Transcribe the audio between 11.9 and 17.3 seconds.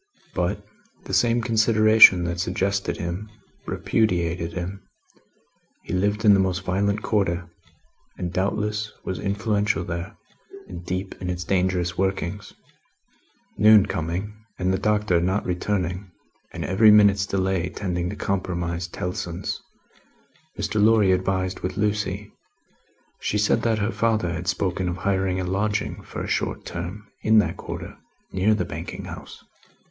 workings. Noon coming, and the Doctor not returning, and every minute's